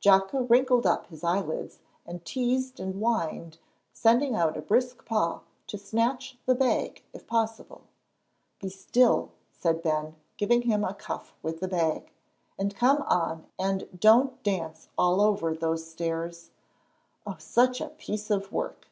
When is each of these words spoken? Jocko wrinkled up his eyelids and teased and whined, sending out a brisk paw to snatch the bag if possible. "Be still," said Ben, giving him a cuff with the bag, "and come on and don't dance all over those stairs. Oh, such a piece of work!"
Jocko 0.00 0.40
wrinkled 0.42 0.86
up 0.86 1.06
his 1.06 1.22
eyelids 1.22 1.78
and 2.04 2.24
teased 2.24 2.80
and 2.80 2.96
whined, 2.96 3.58
sending 3.92 4.34
out 4.34 4.56
a 4.56 4.60
brisk 4.60 5.04
paw 5.04 5.42
to 5.68 5.78
snatch 5.78 6.36
the 6.46 6.54
bag 6.56 7.04
if 7.12 7.28
possible. 7.28 7.82
"Be 8.60 8.70
still," 8.70 9.30
said 9.52 9.80
Ben, 9.80 10.16
giving 10.36 10.62
him 10.62 10.82
a 10.82 10.94
cuff 10.94 11.32
with 11.44 11.60
the 11.60 11.68
bag, 11.68 12.10
"and 12.58 12.74
come 12.74 13.02
on 13.02 13.46
and 13.56 13.86
don't 14.00 14.42
dance 14.42 14.88
all 14.98 15.20
over 15.20 15.54
those 15.54 15.88
stairs. 15.88 16.50
Oh, 17.24 17.36
such 17.38 17.80
a 17.80 17.90
piece 17.90 18.30
of 18.32 18.50
work!" 18.50 18.88